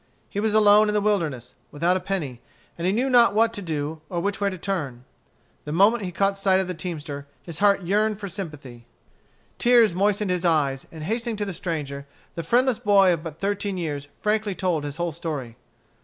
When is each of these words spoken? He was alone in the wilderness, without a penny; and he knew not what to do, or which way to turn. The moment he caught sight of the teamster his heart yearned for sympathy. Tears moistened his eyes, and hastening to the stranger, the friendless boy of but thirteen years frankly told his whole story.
He 0.31 0.39
was 0.39 0.55
alone 0.55 0.87
in 0.87 0.95
the 0.95 0.99
wilderness, 0.99 1.53
without 1.69 1.95
a 1.95 1.99
penny; 1.99 2.41
and 2.75 2.87
he 2.87 2.91
knew 2.91 3.07
not 3.07 3.35
what 3.35 3.53
to 3.53 3.61
do, 3.61 4.01
or 4.09 4.19
which 4.19 4.41
way 4.41 4.49
to 4.49 4.57
turn. 4.57 5.03
The 5.63 5.71
moment 5.71 6.03
he 6.05 6.11
caught 6.11 6.39
sight 6.39 6.59
of 6.59 6.67
the 6.67 6.73
teamster 6.73 7.27
his 7.43 7.59
heart 7.59 7.83
yearned 7.83 8.19
for 8.19 8.27
sympathy. 8.27 8.87
Tears 9.59 9.93
moistened 9.93 10.31
his 10.31 10.43
eyes, 10.43 10.87
and 10.91 11.03
hastening 11.03 11.35
to 11.35 11.45
the 11.45 11.53
stranger, 11.53 12.07
the 12.33 12.41
friendless 12.41 12.79
boy 12.79 13.13
of 13.13 13.21
but 13.21 13.37
thirteen 13.39 13.77
years 13.77 14.07
frankly 14.21 14.55
told 14.55 14.85
his 14.85 14.97
whole 14.97 15.11
story. 15.11 15.55